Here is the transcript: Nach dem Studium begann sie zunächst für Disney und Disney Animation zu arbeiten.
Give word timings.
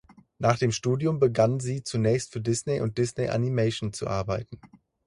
Nach 0.39 0.57
dem 0.57 0.71
Studium 0.71 1.19
begann 1.19 1.59
sie 1.59 1.83
zunächst 1.83 2.33
für 2.33 2.41
Disney 2.41 2.81
und 2.81 2.97
Disney 2.97 3.29
Animation 3.29 3.93
zu 3.93 4.07
arbeiten. 4.07 4.59